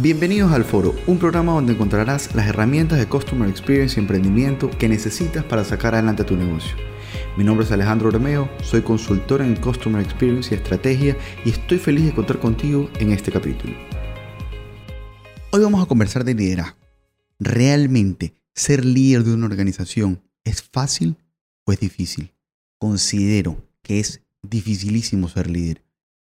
Bienvenidos 0.00 0.52
al 0.52 0.62
Foro, 0.62 0.94
un 1.08 1.18
programa 1.18 1.54
donde 1.54 1.72
encontrarás 1.72 2.32
las 2.36 2.46
herramientas 2.46 3.00
de 3.00 3.08
Customer 3.08 3.48
Experience 3.48 3.96
y 3.96 4.00
emprendimiento 4.00 4.70
que 4.70 4.88
necesitas 4.88 5.42
para 5.42 5.64
sacar 5.64 5.94
adelante 5.94 6.22
tu 6.22 6.36
negocio. 6.36 6.76
Mi 7.36 7.42
nombre 7.42 7.66
es 7.66 7.72
Alejandro 7.72 8.08
Romeo, 8.08 8.48
soy 8.62 8.82
consultor 8.82 9.42
en 9.42 9.56
Customer 9.56 10.00
Experience 10.00 10.54
y 10.54 10.58
Estrategia 10.58 11.16
y 11.44 11.50
estoy 11.50 11.78
feliz 11.78 12.04
de 12.04 12.14
contar 12.14 12.38
contigo 12.38 12.88
en 13.00 13.10
este 13.10 13.32
capítulo. 13.32 13.74
Hoy 15.50 15.62
vamos 15.64 15.82
a 15.82 15.86
conversar 15.86 16.22
de 16.22 16.34
liderazgo. 16.34 16.76
¿Realmente 17.40 18.34
ser 18.54 18.84
líder 18.84 19.24
de 19.24 19.34
una 19.34 19.46
organización 19.46 20.22
es 20.44 20.62
fácil 20.62 21.16
o 21.64 21.72
es 21.72 21.80
difícil? 21.80 22.32
Considero 22.78 23.66
que 23.82 23.98
es 23.98 24.22
dificilísimo 24.42 25.28
ser 25.28 25.50
líder. 25.50 25.82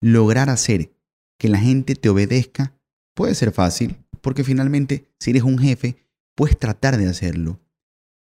Lograr 0.01 0.49
hacer 0.49 0.91
que 1.37 1.47
la 1.47 1.59
gente 1.59 1.95
te 1.95 2.09
obedezca 2.09 2.73
puede 3.13 3.35
ser 3.35 3.51
fácil, 3.51 3.97
porque 4.21 4.43
finalmente 4.43 5.11
si 5.19 5.31
eres 5.31 5.43
un 5.43 5.57
jefe, 5.57 5.97
puedes 6.35 6.57
tratar 6.57 6.97
de 6.97 7.07
hacerlo. 7.07 7.59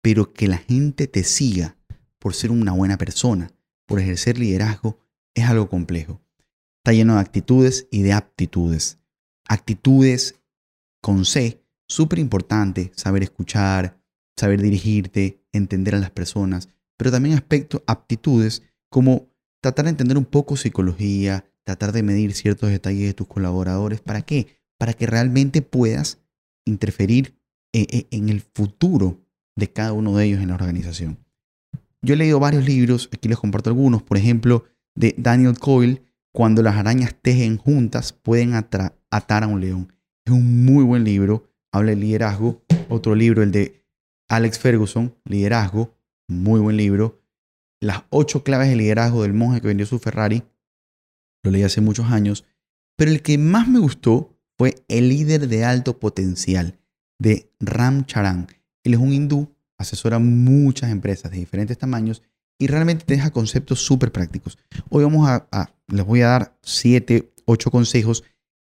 Pero 0.02 0.34
que 0.34 0.48
la 0.48 0.58
gente 0.58 1.08
te 1.08 1.24
siga 1.24 1.78
por 2.20 2.34
ser 2.34 2.52
una 2.52 2.74
buena 2.74 2.98
persona, 2.98 3.52
por 3.86 4.00
ejercer 4.00 4.38
liderazgo, 4.38 5.00
es 5.34 5.46
algo 5.46 5.70
complejo. 5.70 6.22
Está 6.82 6.94
lleno 6.94 7.16
de 7.16 7.22
actitudes 7.22 7.88
y 7.92 8.02
de 8.02 8.14
aptitudes. 8.14 9.00
Actitudes 9.48 10.36
con 11.02 11.26
C, 11.26 11.64
súper 11.88 12.20
importante, 12.20 12.92
saber 12.96 13.24
escuchar, 13.24 14.02
saber 14.38 14.62
dirigirte, 14.62 15.42
entender 15.52 15.96
a 15.96 16.00
las 16.00 16.12
personas, 16.12 16.70
pero 16.98 17.12
también 17.12 17.36
aspectos, 17.36 17.82
aptitudes 17.88 18.64
como 18.90 19.30
tratar 19.62 19.86
de 19.86 19.92
entender 19.92 20.18
un 20.18 20.26
poco 20.26 20.58
psicología, 20.58 21.46
tratar 21.64 21.92
de 21.92 22.04
medir 22.04 22.34
ciertos 22.34 22.70
detalles 22.70 23.08
de 23.08 23.14
tus 23.14 23.28
colaboradores. 23.28 24.02
¿Para 24.02 24.22
qué? 24.22 24.63
Para 24.78 24.94
que 24.94 25.08
realmente 25.08 25.62
puedas 25.62 26.20
interferir 26.66 27.36
eh, 27.74 27.88
eh, 27.90 28.08
en 28.12 28.30
el 28.30 28.42
futuro 28.42 29.22
de 29.56 29.72
cada 29.72 29.94
uno 29.94 30.16
de 30.16 30.26
ellos 30.26 30.42
en 30.42 30.50
la 30.50 30.56
organización. 30.56 31.18
Yo 32.02 32.16
he 32.16 32.18
leído 32.18 32.40
varios 32.40 32.66
libros, 32.66 33.10
aquí 33.14 33.30
les 33.30 33.40
comparto 33.40 33.70
algunos, 33.70 34.04
por 34.04 34.18
ejemplo, 34.18 34.66
de 34.96 35.16
Daniel 35.18 35.58
Coyle, 35.58 36.04
Cuando 36.36 36.64
las 36.64 36.76
arañas 36.76 37.16
tejen 37.22 37.58
juntas 37.58 38.12
pueden 38.12 38.56
atar 38.56 39.44
a 39.44 39.48
un 39.48 39.62
león. 39.62 39.94
Es 40.26 40.34
un 40.34 40.66
muy 40.66 40.84
buen 40.84 41.04
libro, 41.04 41.48
habla 41.72 41.92
de 41.92 41.98
liderazgo. 41.98 42.64
Otro 42.90 43.14
libro, 43.14 43.44
el 43.44 43.52
de 43.52 43.86
Alex 44.30 44.58
Ferguson, 44.58 45.16
Liderazgo, 45.26 45.96
muy 46.28 46.60
buen 46.60 46.76
libro. 46.76 47.22
Las 47.80 48.04
ocho 48.10 48.44
claves 48.44 48.70
de 48.70 48.76
liderazgo 48.76 49.22
del 49.22 49.34
monje 49.34 49.62
que 49.62 49.68
vendió 49.68 49.86
su 49.86 50.00
Ferrari, 50.00 50.44
lo 51.44 51.52
leí 51.52 51.62
hace 51.62 51.82
muchos 51.82 52.12
años. 52.12 52.46
Pero 52.98 53.12
el 53.12 53.22
que 53.22 53.38
más 53.38 53.68
me 53.68 53.80
gustó 53.80 54.33
fue 54.58 54.84
El 54.88 55.10
líder 55.10 55.48
de 55.48 55.66
alto 55.66 56.00
potencial, 56.00 56.80
de 57.20 57.50
Ram 57.60 58.06
Charan. 58.06 58.48
Él 58.84 58.94
es 58.94 59.00
un 59.00 59.14
hindú, 59.14 59.54
asesora 59.78 60.20
muchas 60.20 60.92
empresas 60.92 61.32
de 61.32 61.38
diferentes 61.38 61.78
tamaños 61.78 62.22
y 62.60 62.68
realmente 62.68 63.06
te 63.06 63.16
deja 63.16 63.32
conceptos 63.32 63.80
súper 63.80 64.12
prácticos. 64.12 64.58
Hoy 64.90 65.04
vamos 65.04 65.28
a, 65.30 65.74
les 65.88 66.06
voy 66.06 66.22
a 66.22 66.28
dar 66.28 66.58
siete, 66.62 67.34
ocho 67.46 67.72
consejos 67.72 68.24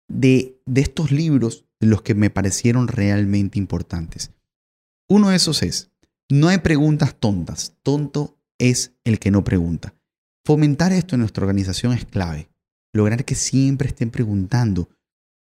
de, 0.08 0.60
de 0.66 0.82
estos 0.82 1.12
libros 1.12 1.66
los 1.80 2.02
que 2.02 2.16
me 2.16 2.30
parecieron 2.30 2.88
realmente 2.88 3.58
importantes. 3.58 4.32
Uno 5.08 5.30
de 5.30 5.38
esos 5.38 5.64
es, 5.64 5.92
no 6.30 6.50
hay 6.50 6.60
preguntas 6.60 7.16
tontas, 7.20 7.76
tonto 7.82 8.38
es 8.60 8.94
el 9.04 9.18
que 9.20 9.32
no 9.32 9.44
pregunta. 9.44 9.96
Fomentar 10.46 10.92
esto 10.92 11.16
en 11.16 11.22
nuestra 11.22 11.44
organización 11.44 11.94
es 11.94 12.06
clave. 12.06 12.50
Lograr 12.94 13.24
que 13.24 13.36
siempre 13.36 13.88
estén 13.88 14.12
preguntando 14.12 14.90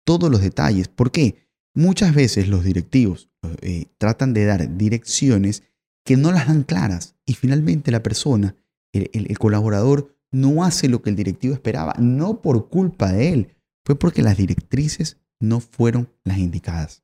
todos 0.06 0.30
los 0.30 0.40
detalles. 0.40 0.88
¿Por 0.88 1.10
qué? 1.10 1.36
Muchas 1.74 2.14
veces 2.14 2.48
los 2.48 2.64
directivos 2.64 3.28
eh, 3.60 3.86
tratan 3.98 4.32
de 4.32 4.46
dar 4.46 4.78
direcciones 4.78 5.62
que 6.04 6.16
no 6.16 6.32
las 6.32 6.46
dan 6.46 6.62
claras 6.62 7.16
y 7.26 7.34
finalmente 7.34 7.90
la 7.90 8.02
persona, 8.02 8.56
el 8.92 9.38
colaborador, 9.38 10.16
no 10.30 10.64
hace 10.64 10.88
lo 10.88 11.02
que 11.02 11.10
el 11.10 11.16
directivo 11.16 11.52
esperaba, 11.52 11.94
no 11.98 12.40
por 12.40 12.68
culpa 12.68 13.12
de 13.12 13.32
él, 13.32 13.56
fue 13.84 13.98
porque 13.98 14.22
las 14.22 14.36
directrices 14.36 15.18
no 15.40 15.60
fueron 15.60 16.08
las 16.24 16.38
indicadas. 16.38 17.02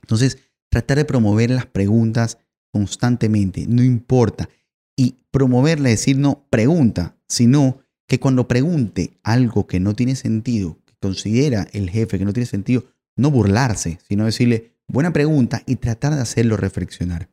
Entonces, 0.00 0.38
tratar 0.70 0.98
de 0.98 1.04
promover 1.04 1.50
las 1.50 1.66
preguntas 1.66 2.38
constantemente, 2.72 3.66
no 3.68 3.82
importa. 3.82 4.48
Y 4.96 5.16
promoverle, 5.30 5.90
decir 5.90 6.18
no 6.18 6.46
pregunta, 6.50 7.16
sino 7.28 7.78
que 8.06 8.20
cuando 8.20 8.48
pregunte 8.48 9.18
algo 9.22 9.66
que 9.66 9.80
no 9.80 9.94
tiene 9.94 10.16
sentido, 10.16 10.78
considera 11.02 11.68
el 11.72 11.90
jefe 11.90 12.18
que 12.18 12.24
no 12.24 12.32
tiene 12.32 12.46
sentido, 12.46 12.84
no 13.16 13.30
burlarse, 13.30 13.98
sino 14.08 14.24
decirle 14.24 14.72
buena 14.88 15.12
pregunta 15.12 15.62
y 15.66 15.76
tratar 15.76 16.14
de 16.14 16.22
hacerlo 16.22 16.56
reflexionar. 16.56 17.28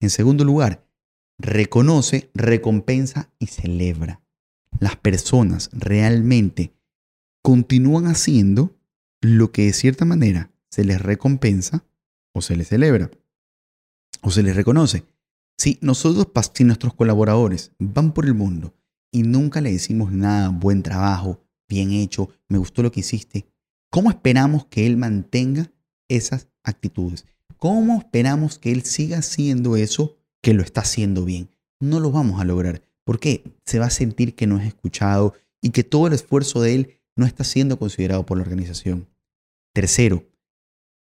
En 0.00 0.10
segundo 0.10 0.44
lugar, 0.44 0.84
reconoce, 1.38 2.30
recompensa 2.34 3.30
y 3.38 3.46
celebra. 3.46 4.20
Las 4.78 4.96
personas 4.96 5.70
realmente 5.72 6.74
continúan 7.42 8.06
haciendo 8.06 8.76
lo 9.22 9.52
que 9.52 9.66
de 9.66 9.72
cierta 9.72 10.04
manera 10.04 10.50
se 10.68 10.84
les 10.84 11.00
recompensa 11.00 11.84
o 12.32 12.42
se 12.42 12.56
les 12.56 12.68
celebra 12.68 13.10
o 14.20 14.30
se 14.30 14.42
les 14.42 14.56
reconoce. 14.56 15.04
Si 15.56 15.78
nosotros, 15.80 16.26
si 16.52 16.64
nuestros 16.64 16.92
colaboradores 16.92 17.72
van 17.78 18.12
por 18.12 18.26
el 18.26 18.34
mundo 18.34 18.74
y 19.10 19.22
nunca 19.22 19.60
le 19.62 19.72
decimos 19.72 20.12
nada, 20.12 20.50
buen 20.50 20.82
trabajo, 20.82 21.45
bien 21.68 21.92
hecho, 21.92 22.30
me 22.48 22.58
gustó 22.58 22.82
lo 22.82 22.92
que 22.92 23.00
hiciste, 23.00 23.46
¿cómo 23.90 24.10
esperamos 24.10 24.66
que 24.66 24.86
él 24.86 24.96
mantenga 24.96 25.70
esas 26.08 26.48
actitudes? 26.62 27.26
¿Cómo 27.58 27.98
esperamos 27.98 28.58
que 28.58 28.72
él 28.72 28.82
siga 28.82 29.18
haciendo 29.18 29.76
eso 29.76 30.16
que 30.42 30.54
lo 30.54 30.62
está 30.62 30.82
haciendo 30.82 31.24
bien? 31.24 31.48
No 31.80 32.00
lo 32.00 32.10
vamos 32.10 32.40
a 32.40 32.44
lograr. 32.44 32.82
¿Por 33.04 33.18
qué? 33.18 33.44
Se 33.64 33.78
va 33.78 33.86
a 33.86 33.90
sentir 33.90 34.34
que 34.34 34.46
no 34.46 34.58
es 34.58 34.66
escuchado 34.66 35.34
y 35.60 35.70
que 35.70 35.84
todo 35.84 36.06
el 36.06 36.12
esfuerzo 36.12 36.60
de 36.60 36.74
él 36.74 37.00
no 37.16 37.26
está 37.26 37.44
siendo 37.44 37.78
considerado 37.78 38.26
por 38.26 38.36
la 38.36 38.42
organización. 38.42 39.08
Tercero, 39.72 40.24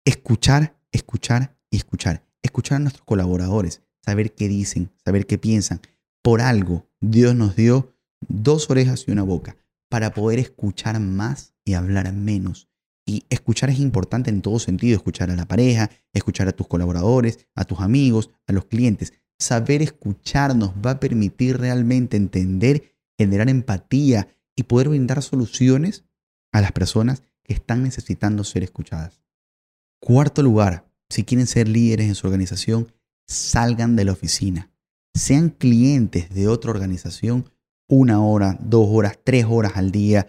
escuchar, 0.05 0.77
escuchar 0.91 1.57
y 1.69 1.77
escuchar. 1.77 2.23
Escuchar 2.41 2.77
a 2.77 2.79
nuestros 2.79 3.05
colaboradores, 3.05 3.81
saber 4.05 4.33
qué 4.33 4.47
dicen, 4.47 4.91
saber 5.03 5.25
qué 5.25 5.37
piensan. 5.37 5.81
Por 6.21 6.41
algo, 6.41 6.87
Dios 7.01 7.35
nos 7.35 7.55
dio 7.55 7.93
dos 8.27 8.69
orejas 8.69 9.05
y 9.07 9.11
una 9.11 9.23
boca 9.23 9.57
para 9.89 10.13
poder 10.13 10.39
escuchar 10.39 10.99
más 10.99 11.53
y 11.63 11.73
hablar 11.73 12.11
menos. 12.13 12.69
Y 13.05 13.23
escuchar 13.29 13.69
es 13.69 13.79
importante 13.79 14.29
en 14.29 14.41
todo 14.41 14.59
sentido, 14.59 14.97
escuchar 14.97 15.31
a 15.31 15.35
la 15.35 15.47
pareja, 15.47 15.89
escuchar 16.13 16.47
a 16.49 16.51
tus 16.51 16.67
colaboradores, 16.67 17.47
a 17.55 17.63
tus 17.63 17.79
amigos, 17.79 18.31
a 18.47 18.51
los 18.51 18.65
clientes. 18.65 19.13
Saber 19.39 19.81
escuchar 19.81 20.55
nos 20.55 20.71
va 20.71 20.91
a 20.91 20.99
permitir 20.99 21.57
realmente 21.57 22.17
entender, 22.17 22.95
generar 23.17 23.49
empatía 23.49 24.27
y 24.55 24.63
poder 24.63 24.89
brindar 24.89 25.21
soluciones 25.23 26.03
a 26.51 26.59
las 26.59 26.73
personas 26.73 27.23
que 27.43 27.53
están 27.53 27.83
necesitando 27.83 28.43
ser 28.43 28.63
escuchadas. 28.63 29.21
Cuarto 30.01 30.43
lugar, 30.43 30.91
si 31.09 31.23
quieren 31.23 31.47
ser 31.47 31.67
líderes 31.67 32.07
en 32.07 32.15
su 32.15 32.27
organización, 32.27 32.91
salgan 33.25 33.95
de 33.95 34.05
la 34.05 34.11
oficina. 34.11 34.71
Sean 35.13 35.49
clientes 35.49 36.29
de 36.29 36.47
otra 36.47 36.71
organización 36.71 37.49
una 37.87 38.21
hora, 38.21 38.57
dos 38.61 38.87
horas, 38.89 39.19
tres 39.23 39.45
horas 39.47 39.73
al 39.75 39.91
día 39.91 40.27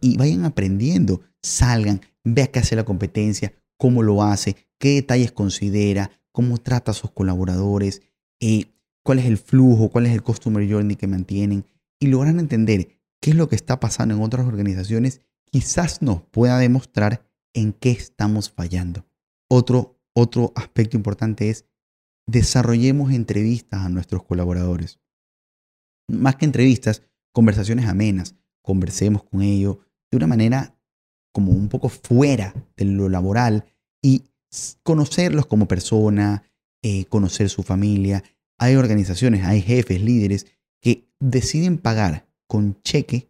y 0.00 0.16
vayan 0.16 0.44
aprendiendo. 0.44 1.22
Salgan, 1.42 2.00
vean 2.22 2.48
qué 2.48 2.58
hace 2.60 2.76
la 2.76 2.84
competencia, 2.84 3.52
cómo 3.76 4.02
lo 4.02 4.22
hace, 4.22 4.56
qué 4.78 4.94
detalles 4.94 5.32
considera, 5.32 6.10
cómo 6.32 6.58
trata 6.58 6.92
a 6.92 6.94
sus 6.94 7.10
colaboradores, 7.10 8.02
eh, 8.40 8.72
cuál 9.02 9.18
es 9.18 9.26
el 9.26 9.38
flujo, 9.38 9.90
cuál 9.90 10.06
es 10.06 10.12
el 10.12 10.22
customer 10.22 10.68
journey 10.70 10.96
que 10.96 11.06
mantienen 11.06 11.66
y 12.00 12.06
logran 12.06 12.38
entender 12.38 12.88
qué 13.20 13.30
es 13.30 13.36
lo 13.36 13.48
que 13.48 13.56
está 13.56 13.80
pasando 13.80 14.14
en 14.14 14.22
otras 14.22 14.46
organizaciones, 14.46 15.20
quizás 15.50 16.02
nos 16.02 16.22
pueda 16.22 16.58
demostrar 16.58 17.26
en 17.54 17.72
qué 17.72 17.90
estamos 17.90 18.50
fallando. 18.50 19.06
Otro, 19.48 20.00
otro 20.14 20.52
aspecto 20.56 20.96
importante 20.96 21.50
es 21.50 21.66
desarrollemos 22.26 23.12
entrevistas 23.12 23.80
a 23.80 23.88
nuestros 23.88 24.24
colaboradores. 24.24 24.98
Más 26.08 26.36
que 26.36 26.44
entrevistas, 26.44 27.02
conversaciones 27.32 27.86
amenas. 27.86 28.34
Conversemos 28.62 29.22
con 29.24 29.42
ellos 29.42 29.78
de 30.10 30.16
una 30.16 30.26
manera 30.26 30.78
como 31.32 31.52
un 31.52 31.68
poco 31.68 31.88
fuera 31.88 32.54
de 32.76 32.84
lo 32.84 33.08
laboral 33.08 33.64
y 34.02 34.24
conocerlos 34.82 35.46
como 35.46 35.66
persona, 35.66 36.44
eh, 36.82 37.06
conocer 37.06 37.48
su 37.48 37.62
familia. 37.62 38.22
Hay 38.58 38.76
organizaciones, 38.76 39.44
hay 39.44 39.60
jefes, 39.60 40.00
líderes 40.00 40.46
que 40.80 41.08
deciden 41.18 41.78
pagar 41.78 42.28
con 42.46 42.80
cheque 42.82 43.28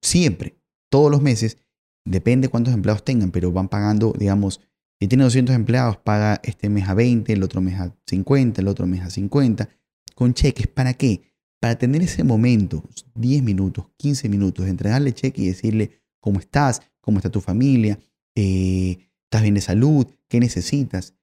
siempre, 0.00 0.58
todos 0.90 1.10
los 1.10 1.22
meses, 1.22 1.58
depende 2.04 2.48
cuántos 2.48 2.74
empleados 2.74 3.04
tengan, 3.04 3.30
pero 3.30 3.52
van 3.52 3.68
pagando, 3.68 4.12
digamos, 4.18 4.60
si 4.98 5.08
tiene 5.08 5.24
200 5.24 5.54
empleados, 5.54 5.98
paga 5.98 6.40
este 6.42 6.70
mes 6.70 6.88
a 6.88 6.94
20, 6.94 7.32
el 7.32 7.42
otro 7.42 7.60
mes 7.60 7.78
a 7.78 7.94
50, 8.06 8.60
el 8.60 8.68
otro 8.68 8.86
mes 8.86 9.02
a 9.02 9.10
50, 9.10 9.68
con 10.14 10.32
cheques. 10.32 10.66
¿Para 10.68 10.94
qué? 10.94 11.35
Para 11.66 11.80
tener 11.80 12.00
ese 12.00 12.22
momento, 12.22 12.84
10 13.16 13.42
minutos, 13.42 13.86
15 13.96 14.28
minutos, 14.28 14.68
entregarle 14.68 15.12
cheque 15.12 15.42
y 15.42 15.48
decirle 15.48 16.00
cómo 16.20 16.38
estás, 16.38 16.80
cómo 17.00 17.18
está 17.18 17.28
tu 17.28 17.40
familia, 17.40 17.98
Eh, 18.36 18.98
¿Estás 19.24 19.42
bien 19.42 19.54
de 19.54 19.60
salud? 19.60 20.06
¿Qué 20.28 20.38
necesitas? 20.38 21.14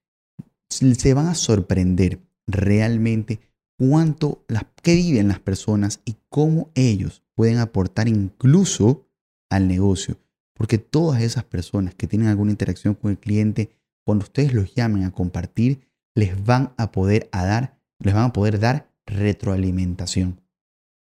Se 0.69 1.13
van 1.13 1.28
a 1.28 1.36
sorprender 1.36 2.19
realmente 2.45 3.40
cuánto, 3.78 4.44
las, 4.50 4.66
qué 4.81 4.95
viven 4.95 5.30
las 5.30 5.40
personas 5.40 6.01
y 6.04 6.18
cómo 6.28 6.72
ellos 6.75 7.24
pueden 7.36 7.60
aportar 7.60 8.10
incluso 8.10 9.07
al 9.50 9.69
negocio. 9.69 10.18
Porque 10.54 10.78
todas 10.78 11.22
esas 11.22 11.45
personas 11.45 11.95
que 11.95 12.07
tienen 12.07 12.28
alguna 12.28 12.51
interacción 12.51 12.95
con 12.95 13.12
el 13.12 13.18
cliente, 13.18 13.69
cuando 14.06 14.25
ustedes 14.25 14.54
los 14.54 14.75
llamen 14.75 15.06
a 15.06 15.12
compartir, 15.12 15.88
les 16.16 16.44
van 16.44 16.74
a 16.75 16.92
poder 16.92 17.30
dar, 17.31 17.80
les 18.00 18.13
van 18.13 18.25
a 18.25 18.34
poder 18.34 18.60
dar 18.60 18.93
retroalimentación. 19.06 20.42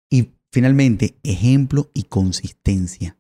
Y 0.10 0.34
finalmente, 0.52 1.18
ejemplo 1.24 1.90
y 1.94 2.04
consistencia. 2.04 3.18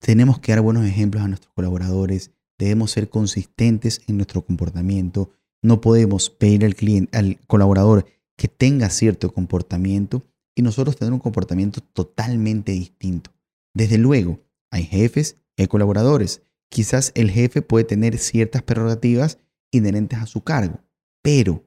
Tenemos 0.00 0.40
que 0.40 0.52
dar 0.52 0.62
buenos 0.62 0.84
ejemplos 0.84 1.22
a 1.22 1.28
nuestros 1.28 1.52
colaboradores, 1.52 2.32
debemos 2.58 2.90
ser 2.90 3.08
consistentes 3.08 4.02
en 4.06 4.16
nuestro 4.16 4.44
comportamiento. 4.44 5.30
No 5.62 5.80
podemos 5.80 6.30
pedir 6.30 6.64
al 6.64 6.74
cliente, 6.74 7.16
al 7.16 7.38
colaborador 7.46 8.06
que 8.36 8.48
tenga 8.48 8.90
cierto 8.90 9.32
comportamiento 9.32 10.24
y 10.56 10.62
nosotros 10.62 10.96
tener 10.96 11.12
un 11.12 11.20
comportamiento 11.20 11.80
totalmente 11.80 12.72
distinto. 12.72 13.32
Desde 13.74 13.98
luego, 13.98 14.40
hay 14.70 14.84
jefes 14.84 15.36
hay 15.62 15.68
colaboradores. 15.68 16.42
Quizás 16.70 17.12
el 17.14 17.30
jefe 17.30 17.62
puede 17.62 17.84
tener 17.84 18.18
ciertas 18.18 18.62
prerrogativas 18.62 19.38
inherentes 19.70 20.18
a 20.18 20.26
su 20.26 20.42
cargo, 20.42 20.80
pero 21.22 21.66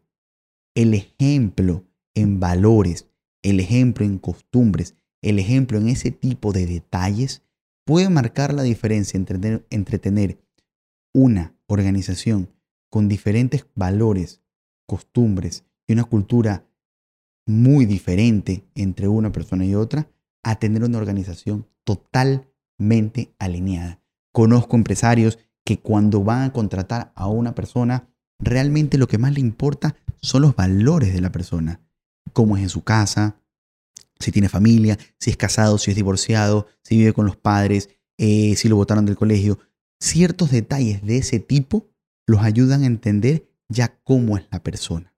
el 0.76 0.94
ejemplo 0.94 1.86
en 2.16 2.40
valores, 2.40 3.08
el 3.44 3.60
ejemplo 3.60 4.06
en 4.06 4.18
costumbres, 4.18 4.96
el 5.22 5.38
ejemplo 5.38 5.78
en 5.78 5.90
ese 5.90 6.12
tipo 6.12 6.52
de 6.52 6.66
detalles 6.66 7.44
puede 7.86 8.10
marcar 8.10 8.54
la 8.54 8.64
diferencia 8.64 9.18
entre 9.18 10.00
tener, 10.00 10.40
una 11.14 11.56
organización 11.68 12.50
con 12.90 13.08
diferentes 13.08 13.68
valores, 13.76 14.42
costumbres 14.88 15.66
y 15.88 15.94
una 15.94 16.04
cultura 16.04 16.66
muy 17.46 17.86
diferente 17.86 18.66
entre 18.76 19.08
una 19.08 19.32
persona 19.32 19.66
y 19.66 19.76
otra 19.76 20.10
a 20.44 20.56
tener 20.56 20.84
una 20.84 20.98
organización 20.98 21.68
totalmente 21.84 23.34
alineada. 23.40 24.02
Conozco 24.32 24.76
empresarios 24.76 25.40
que 25.64 25.80
cuando 25.80 26.24
van 26.24 26.44
a 26.44 26.54
contratar 26.54 27.12
a 27.16 27.28
una 27.28 27.56
persona, 27.56 28.10
realmente 28.40 28.98
lo 28.98 29.08
que 29.08 29.18
más 29.18 29.34
le 29.34 29.40
importa 29.40 29.96
son 30.22 30.42
los 30.42 30.56
valores 30.56 31.14
de 31.14 31.22
la 31.22 31.32
persona. 31.32 31.82
Cómo 32.34 32.58
es 32.58 32.64
en 32.64 32.70
su 32.70 32.84
casa, 32.84 33.40
si 34.20 34.32
tiene 34.32 34.50
familia, 34.50 34.98
si 35.20 35.30
es 35.30 35.38
casado, 35.38 35.78
si 35.78 35.92
es 35.92 35.96
divorciado, 35.96 36.68
si 36.84 36.98
vive 36.98 37.14
con 37.14 37.26
los 37.26 37.36
padres, 37.36 37.90
eh, 38.18 38.56
si 38.56 38.70
lo 38.70 38.76
votaron 38.76 39.06
del 39.06 39.16
colegio. 39.16 39.60
Ciertos 40.00 40.52
detalles 40.52 41.04
de 41.04 41.18
ese 41.18 41.40
tipo 41.40 41.88
los 42.28 42.42
ayudan 42.42 42.84
a 42.84 42.88
entender 42.88 43.50
ya 43.70 44.00
cómo 44.04 44.38
es 44.38 44.46
la 44.52 44.64
persona. 44.64 45.14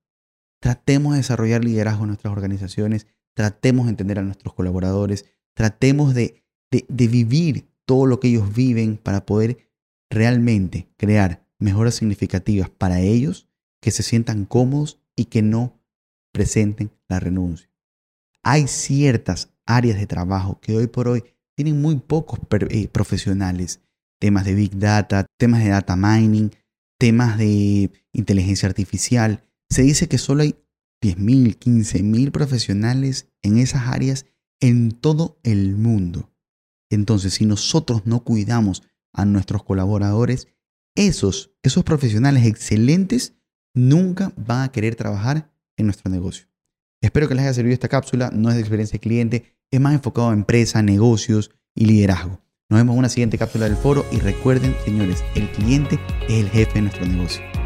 Tratemos 0.60 1.14
de 1.14 1.18
desarrollar 1.18 1.64
liderazgo 1.64 2.04
en 2.04 2.10
nuestras 2.10 2.32
organizaciones, 2.32 3.08
tratemos 3.36 3.86
de 3.86 3.92
entender 3.92 4.20
a 4.20 4.24
nuestros 4.24 4.54
colaboradores, 4.54 5.26
tratemos 5.54 6.14
de, 6.14 6.44
de 6.72 7.08
vivir 7.08 7.70
todo 7.86 8.06
lo 8.06 8.20
que 8.20 8.30
ellos 8.30 8.54
viven 8.54 8.98
para 8.98 9.26
poder 9.26 9.70
realmente 10.10 10.90
crear 10.98 11.48
mejoras 11.60 11.96
significativas 11.96 12.70
para 12.70 13.00
ellos, 13.00 13.48
que 13.82 13.92
se 13.92 14.04
sientan 14.04 14.46
cómodos 14.46 15.00
y 15.16 15.26
que 15.26 15.42
no 15.42 15.77
presenten 16.38 16.92
la 17.10 17.20
renuncia. 17.20 17.68
Hay 18.44 18.68
ciertas 18.68 19.52
áreas 19.66 19.98
de 19.98 20.06
trabajo 20.06 20.60
que 20.62 20.78
hoy 20.78 20.86
por 20.86 21.08
hoy 21.08 21.24
tienen 21.56 21.82
muy 21.82 21.96
pocos 21.96 22.40
eh, 22.70 22.88
profesionales. 22.90 23.82
Temas 24.20 24.46
de 24.46 24.54
Big 24.54 24.78
Data, 24.78 25.26
temas 25.40 25.64
de 25.64 25.70
Data 25.70 25.96
Mining, 25.96 26.52
temas 27.00 27.40
de 27.40 27.92
inteligencia 28.14 28.70
artificial. 28.70 29.44
Se 29.68 29.82
dice 29.82 30.08
que 30.08 30.20
solo 30.20 30.44
hay 30.44 30.54
10.000, 31.02 31.58
15.000 31.58 32.32
profesionales 32.32 33.32
en 33.42 33.58
esas 33.58 33.88
áreas 33.88 34.28
en 34.60 34.92
todo 34.92 35.40
el 35.42 35.76
mundo. 35.76 36.32
Entonces, 36.92 37.34
si 37.34 37.48
nosotros 37.48 38.06
no 38.06 38.24
cuidamos 38.24 38.84
a 39.12 39.26
nuestros 39.26 39.64
colaboradores, 39.64 40.50
esos, 40.96 41.52
esos 41.64 41.84
profesionales 41.84 42.46
excelentes 42.46 43.34
nunca 43.74 44.32
van 44.38 44.66
a 44.66 44.72
querer 44.72 44.96
trabajar 44.96 45.52
en 45.78 45.86
nuestro 45.86 46.12
negocio. 46.12 46.48
Espero 47.02 47.28
que 47.28 47.36
les 47.36 47.44
haya 47.44 47.54
servido 47.54 47.74
esta 47.74 47.88
cápsula. 47.88 48.30
No 48.34 48.50
es 48.50 48.56
de 48.56 48.62
experiencia 48.62 48.96
de 48.96 49.00
cliente, 49.00 49.58
es 49.72 49.80
más 49.80 49.94
enfocado 49.94 50.34
en 50.34 50.40
empresa, 50.40 50.82
negocios 50.82 51.52
y 51.76 51.86
liderazgo. 51.86 52.42
Nos 52.70 52.80
vemos 52.80 52.94
en 52.94 53.00
una 53.00 53.10
siguiente 53.10 53.38
cápsula 53.38 53.66
del 53.66 53.78
foro 53.78 54.06
y 54.12 54.20
recuerden, 54.20 54.76
señores, 54.84 55.24
el 55.36 55.50
cliente 55.52 56.00
es 56.28 56.44
el 56.44 56.50
jefe 56.50 56.74
de 56.74 56.82
nuestro 56.82 57.06
negocio. 57.06 57.57